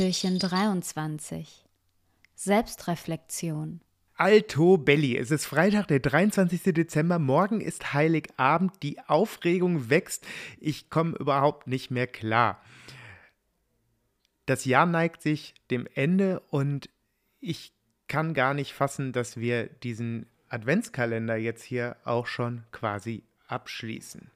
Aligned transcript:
Türchen 0.00 0.38
23 0.38 1.66
Selbstreflexion 2.34 3.82
Alto 4.14 4.78
Belli, 4.78 5.18
es 5.18 5.30
ist 5.30 5.44
Freitag, 5.44 5.88
der 5.88 6.00
23. 6.00 6.72
Dezember. 6.72 7.18
Morgen 7.18 7.60
ist 7.60 7.92
Heiligabend. 7.92 8.82
Die 8.82 8.98
Aufregung 9.00 9.90
wächst. 9.90 10.26
Ich 10.58 10.88
komme 10.88 11.18
überhaupt 11.18 11.66
nicht 11.66 11.90
mehr 11.90 12.06
klar. 12.06 12.62
Das 14.46 14.64
Jahr 14.64 14.86
neigt 14.86 15.20
sich 15.20 15.52
dem 15.70 15.86
Ende 15.92 16.40
und 16.48 16.88
ich 17.38 17.74
kann 18.08 18.32
gar 18.32 18.54
nicht 18.54 18.72
fassen, 18.72 19.12
dass 19.12 19.36
wir 19.36 19.66
diesen 19.66 20.24
Adventskalender 20.48 21.36
jetzt 21.36 21.62
hier 21.62 21.98
auch 22.04 22.26
schon 22.26 22.64
quasi 22.72 23.22
abschließen. 23.48 24.30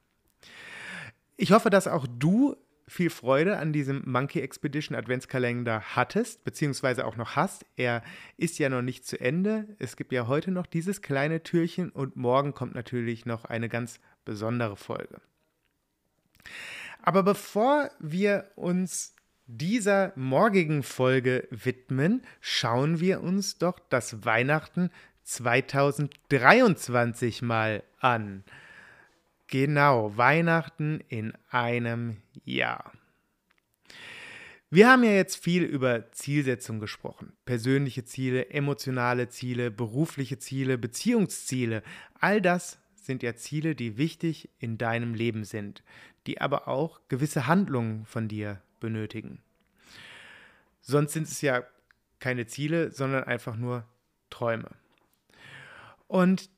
Ich 1.38 1.52
hoffe, 1.52 1.70
dass 1.70 1.88
auch 1.88 2.06
du 2.06 2.54
viel 2.86 3.10
Freude 3.10 3.58
an 3.58 3.72
diesem 3.72 4.02
Monkey 4.04 4.40
Expedition 4.40 4.96
Adventskalender 4.96 5.96
hattest, 5.96 6.44
beziehungsweise 6.44 7.06
auch 7.06 7.16
noch 7.16 7.36
hast. 7.36 7.64
Er 7.76 8.02
ist 8.36 8.58
ja 8.58 8.68
noch 8.68 8.82
nicht 8.82 9.06
zu 9.06 9.20
Ende. 9.20 9.76
Es 9.78 9.96
gibt 9.96 10.12
ja 10.12 10.26
heute 10.26 10.50
noch 10.50 10.66
dieses 10.66 11.02
kleine 11.02 11.42
Türchen 11.42 11.90
und 11.90 12.16
morgen 12.16 12.52
kommt 12.52 12.74
natürlich 12.74 13.26
noch 13.26 13.44
eine 13.44 13.68
ganz 13.68 14.00
besondere 14.24 14.76
Folge. 14.76 15.20
Aber 17.02 17.22
bevor 17.22 17.90
wir 17.98 18.50
uns 18.54 19.14
dieser 19.46 20.12
morgigen 20.16 20.82
Folge 20.82 21.46
widmen, 21.50 22.22
schauen 22.40 23.00
wir 23.00 23.22
uns 23.22 23.58
doch 23.58 23.78
das 23.90 24.24
Weihnachten 24.24 24.88
2023 25.24 27.42
mal 27.42 27.82
an. 28.00 28.44
Genau, 29.54 30.16
Weihnachten 30.16 30.98
in 31.06 31.32
einem 31.48 32.16
Jahr. 32.44 32.90
Wir 34.68 34.90
haben 34.90 35.04
ja 35.04 35.12
jetzt 35.12 35.36
viel 35.36 35.62
über 35.62 36.10
Zielsetzung 36.10 36.80
gesprochen. 36.80 37.34
Persönliche 37.44 38.04
Ziele, 38.04 38.50
emotionale 38.50 39.28
Ziele, 39.28 39.70
berufliche 39.70 40.40
Ziele, 40.40 40.76
Beziehungsziele. 40.76 41.84
All 42.18 42.40
das 42.42 42.80
sind 42.96 43.22
ja 43.22 43.36
Ziele, 43.36 43.76
die 43.76 43.96
wichtig 43.96 44.50
in 44.58 44.76
deinem 44.76 45.14
Leben 45.14 45.44
sind, 45.44 45.84
die 46.26 46.40
aber 46.40 46.66
auch 46.66 47.02
gewisse 47.06 47.46
Handlungen 47.46 48.06
von 48.06 48.26
dir 48.26 48.60
benötigen. 48.80 49.40
Sonst 50.80 51.12
sind 51.12 51.28
es 51.28 51.40
ja 51.42 51.62
keine 52.18 52.48
Ziele, 52.48 52.90
sondern 52.90 53.22
einfach 53.22 53.54
nur 53.54 53.86
Träume. 54.30 54.72
Und 56.08 56.50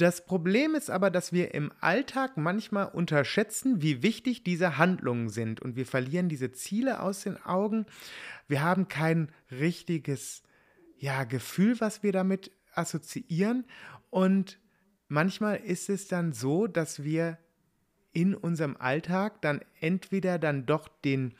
das 0.00 0.24
Problem 0.24 0.74
ist 0.74 0.90
aber, 0.90 1.10
dass 1.10 1.32
wir 1.32 1.54
im 1.54 1.72
Alltag 1.80 2.36
manchmal 2.36 2.86
unterschätzen, 2.86 3.82
wie 3.82 4.02
wichtig 4.02 4.42
diese 4.42 4.78
Handlungen 4.78 5.28
sind 5.28 5.60
und 5.60 5.76
wir 5.76 5.86
verlieren 5.86 6.28
diese 6.28 6.52
Ziele 6.52 7.02
aus 7.02 7.22
den 7.22 7.36
Augen. 7.44 7.86
Wir 8.48 8.62
haben 8.62 8.88
kein 8.88 9.30
richtiges 9.50 10.42
ja, 10.98 11.24
Gefühl, 11.24 11.80
was 11.80 12.02
wir 12.02 12.12
damit 12.12 12.50
assoziieren 12.74 13.64
und 14.10 14.58
manchmal 15.08 15.56
ist 15.56 15.90
es 15.90 16.08
dann 16.08 16.32
so, 16.32 16.66
dass 16.66 17.04
wir 17.04 17.38
in 18.12 18.34
unserem 18.34 18.76
Alltag 18.76 19.42
dann 19.42 19.60
entweder 19.80 20.38
dann 20.38 20.66
doch 20.66 20.88
den 20.88 21.34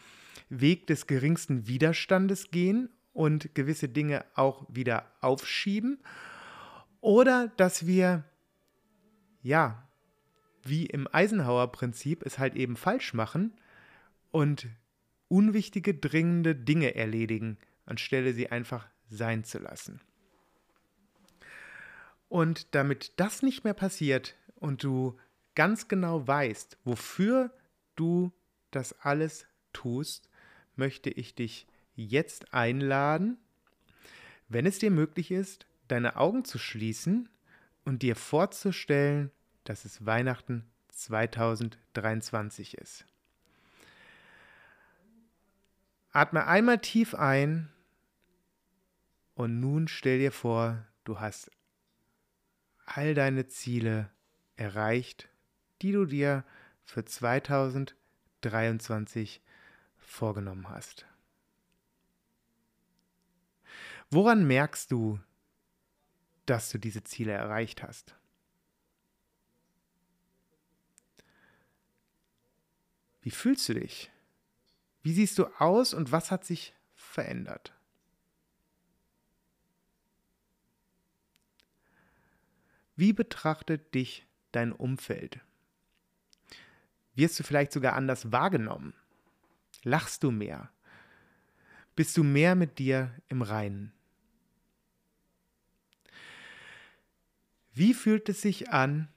Weg 0.48 0.86
des 0.86 1.06
geringsten 1.06 1.66
Widerstandes 1.66 2.50
gehen 2.50 2.90
und 3.12 3.54
gewisse 3.54 3.88
Dinge 3.88 4.24
auch 4.34 4.66
wieder 4.68 5.10
aufschieben 5.20 5.98
oder 7.00 7.48
dass 7.56 7.86
wir 7.86 8.24
ja, 9.42 9.88
wie 10.62 10.86
im 10.86 11.08
Eisenhower-Prinzip 11.10 12.24
es 12.24 12.38
halt 12.38 12.54
eben 12.54 12.76
falsch 12.76 13.14
machen 13.14 13.52
und 14.30 14.68
unwichtige, 15.28 15.94
dringende 15.94 16.54
Dinge 16.54 16.94
erledigen, 16.94 17.58
anstelle 17.86 18.32
sie 18.32 18.50
einfach 18.50 18.88
sein 19.08 19.44
zu 19.44 19.58
lassen. 19.58 20.00
Und 22.28 22.74
damit 22.74 23.12
das 23.16 23.42
nicht 23.42 23.64
mehr 23.64 23.74
passiert 23.74 24.36
und 24.56 24.84
du 24.84 25.18
ganz 25.54 25.88
genau 25.88 26.26
weißt, 26.26 26.78
wofür 26.84 27.52
du 27.96 28.32
das 28.70 28.92
alles 29.00 29.46
tust, 29.72 30.28
möchte 30.76 31.10
ich 31.10 31.34
dich 31.34 31.66
jetzt 31.96 32.54
einladen, 32.54 33.36
wenn 34.48 34.66
es 34.66 34.78
dir 34.78 34.90
möglich 34.90 35.30
ist, 35.30 35.66
deine 35.88 36.16
Augen 36.16 36.44
zu 36.44 36.58
schließen 36.58 37.28
und 37.90 38.02
dir 38.02 38.14
vorzustellen, 38.14 39.32
dass 39.64 39.84
es 39.84 40.06
Weihnachten 40.06 40.64
2023 40.90 42.78
ist. 42.78 43.04
Atme 46.12 46.46
einmal 46.46 46.78
tief 46.78 47.16
ein 47.16 47.68
und 49.34 49.58
nun 49.58 49.88
stell 49.88 50.20
dir 50.20 50.30
vor, 50.30 50.86
du 51.02 51.18
hast 51.18 51.50
all 52.86 53.14
deine 53.14 53.48
Ziele 53.48 54.08
erreicht, 54.54 55.28
die 55.82 55.90
du 55.90 56.04
dir 56.04 56.44
für 56.84 57.04
2023 57.04 59.42
vorgenommen 59.98 60.68
hast. 60.68 61.06
Woran 64.12 64.46
merkst 64.46 64.92
du, 64.92 65.18
dass 66.50 66.68
du 66.68 66.78
diese 66.78 67.04
Ziele 67.04 67.30
erreicht 67.30 67.84
hast. 67.84 68.16
Wie 73.20 73.30
fühlst 73.30 73.68
du 73.68 73.74
dich? 73.74 74.10
Wie 75.02 75.12
siehst 75.12 75.38
du 75.38 75.46
aus 75.60 75.94
und 75.94 76.10
was 76.10 76.32
hat 76.32 76.44
sich 76.44 76.74
verändert? 76.92 77.72
Wie 82.96 83.12
betrachtet 83.12 83.94
dich 83.94 84.26
dein 84.50 84.72
Umfeld? 84.72 85.38
Wirst 87.14 87.38
du 87.38 87.44
vielleicht 87.44 87.70
sogar 87.70 87.94
anders 87.94 88.32
wahrgenommen? 88.32 88.94
Lachst 89.84 90.24
du 90.24 90.32
mehr? 90.32 90.72
Bist 91.94 92.16
du 92.16 92.24
mehr 92.24 92.56
mit 92.56 92.80
dir 92.80 93.14
im 93.28 93.42
Reinen? 93.42 93.92
Wie 97.80 97.94
fühlt 97.94 98.28
es 98.28 98.42
sich 98.42 98.68
an, 98.68 99.08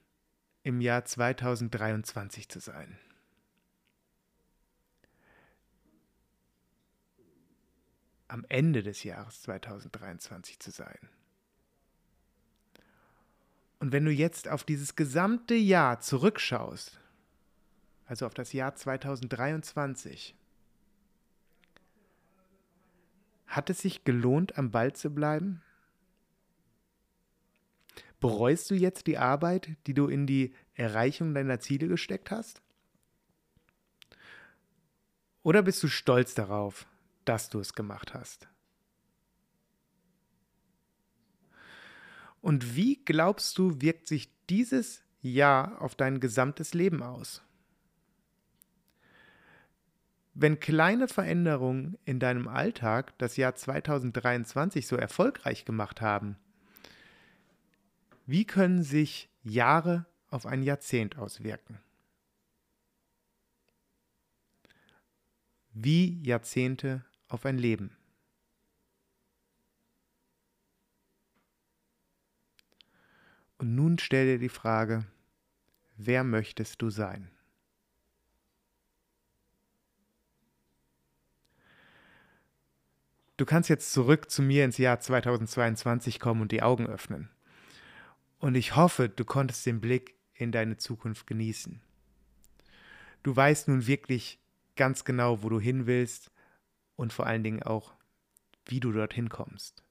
im 0.62 0.80
Jahr 0.80 1.04
2023 1.04 2.48
zu 2.48 2.60
sein? 2.60 2.98
Am 8.26 8.46
Ende 8.48 8.82
des 8.82 9.04
Jahres 9.04 9.42
2023 9.42 10.60
zu 10.60 10.70
sein. 10.70 11.10
Und 13.80 13.92
wenn 13.92 14.06
du 14.06 14.10
jetzt 14.10 14.48
auf 14.48 14.64
dieses 14.64 14.96
gesamte 14.96 15.54
Jahr 15.54 16.00
zurückschaust, 16.00 16.98
also 18.06 18.24
auf 18.24 18.32
das 18.32 18.54
Jahr 18.54 18.74
2023, 18.74 20.34
hat 23.46 23.68
es 23.68 23.80
sich 23.80 24.04
gelohnt, 24.04 24.56
am 24.56 24.70
Ball 24.70 24.94
zu 24.94 25.10
bleiben? 25.10 25.60
Bereust 28.24 28.70
du 28.70 28.74
jetzt 28.74 29.06
die 29.06 29.18
Arbeit, 29.18 29.76
die 29.86 29.92
du 29.92 30.06
in 30.06 30.26
die 30.26 30.54
Erreichung 30.72 31.34
deiner 31.34 31.60
Ziele 31.60 31.88
gesteckt 31.88 32.30
hast? 32.30 32.62
Oder 35.42 35.62
bist 35.62 35.82
du 35.82 35.88
stolz 35.88 36.32
darauf, 36.32 36.86
dass 37.26 37.50
du 37.50 37.60
es 37.60 37.74
gemacht 37.74 38.14
hast? 38.14 38.48
Und 42.40 42.74
wie 42.74 42.96
glaubst 43.04 43.58
du, 43.58 43.82
wirkt 43.82 44.08
sich 44.08 44.32
dieses 44.48 45.02
Jahr 45.20 45.82
auf 45.82 45.94
dein 45.94 46.18
gesamtes 46.18 46.72
Leben 46.72 47.02
aus? 47.02 47.42
Wenn 50.32 50.60
kleine 50.60 51.08
Veränderungen 51.08 51.98
in 52.06 52.20
deinem 52.20 52.48
Alltag 52.48 53.12
das 53.18 53.36
Jahr 53.36 53.54
2023 53.54 54.86
so 54.86 54.96
erfolgreich 54.96 55.66
gemacht 55.66 56.00
haben, 56.00 56.38
wie 58.26 58.46
können 58.46 58.82
sich 58.82 59.28
Jahre 59.42 60.06
auf 60.28 60.46
ein 60.46 60.62
Jahrzehnt 60.62 61.18
auswirken? 61.18 61.78
Wie 65.72 66.22
Jahrzehnte 66.22 67.04
auf 67.28 67.44
ein 67.44 67.58
Leben? 67.58 67.96
Und 73.58 73.74
nun 73.74 73.98
stell 73.98 74.26
dir 74.26 74.38
die 74.38 74.48
Frage, 74.48 75.04
wer 75.96 76.24
möchtest 76.24 76.80
du 76.82 76.90
sein? 76.90 77.30
Du 83.36 83.44
kannst 83.44 83.68
jetzt 83.68 83.92
zurück 83.92 84.30
zu 84.30 84.42
mir 84.42 84.64
ins 84.64 84.78
Jahr 84.78 85.00
2022 85.00 86.20
kommen 86.20 86.42
und 86.42 86.52
die 86.52 86.62
Augen 86.62 86.86
öffnen. 86.86 87.30
Und 88.44 88.56
ich 88.56 88.76
hoffe, 88.76 89.08
du 89.08 89.24
konntest 89.24 89.64
den 89.64 89.80
Blick 89.80 90.16
in 90.34 90.52
deine 90.52 90.76
Zukunft 90.76 91.26
genießen. 91.26 91.80
Du 93.22 93.34
weißt 93.34 93.68
nun 93.68 93.86
wirklich 93.86 94.38
ganz 94.76 95.06
genau, 95.06 95.42
wo 95.42 95.48
du 95.48 95.58
hin 95.58 95.86
willst 95.86 96.30
und 96.94 97.14
vor 97.14 97.24
allen 97.24 97.42
Dingen 97.42 97.62
auch, 97.62 97.94
wie 98.66 98.80
du 98.80 98.92
dorthin 98.92 99.30
kommst. 99.30 99.82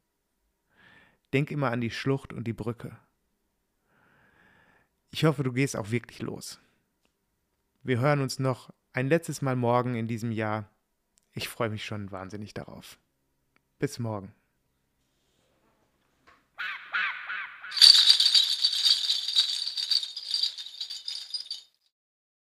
Denk 1.34 1.50
immer 1.50 1.72
an 1.72 1.82
die 1.82 1.90
Schlucht 1.90 2.32
und 2.32 2.44
die 2.44 2.54
Brücke. 2.54 2.96
Ich 5.10 5.26
hoffe, 5.26 5.42
du 5.42 5.52
gehst 5.52 5.76
auch 5.76 5.90
wirklich 5.90 6.22
los. 6.22 6.60
Wir 7.82 8.02
hören 8.02 8.22
uns 8.22 8.38
noch 8.38 8.72
ein 8.92 9.08
letztes 9.08 9.42
Mal 9.42 9.56
morgen 9.56 9.96
in 9.96 10.08
diesem 10.08 10.32
Jahr. 10.32 10.70
Ich 11.34 11.50
freue 11.50 11.72
mich 11.72 11.84
schon 11.84 12.12
wahnsinnig 12.12 12.54
darauf. 12.54 13.00
Bis 13.80 13.98
morgen. 13.98 14.32